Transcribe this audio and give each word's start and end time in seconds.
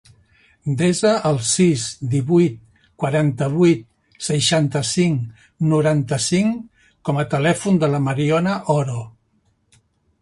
Desa 0.77 1.09
el 1.31 1.35
sis, 1.49 1.83
divuit, 2.13 2.55
quaranta-vuit, 3.03 3.85
seixanta-cinc, 4.29 5.45
noranta-cinc 5.75 6.89
com 7.11 7.23
a 7.27 7.31
telèfon 7.35 7.79
de 7.85 7.93
la 7.97 8.03
Mariona 8.09 8.59
Oro. 8.81 9.07